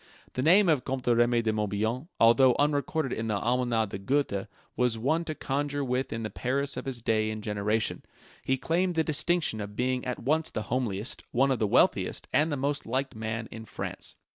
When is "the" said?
0.33-0.41, 3.27-3.37, 6.23-6.31, 8.95-9.03, 10.49-10.63, 11.59-11.67, 12.51-12.57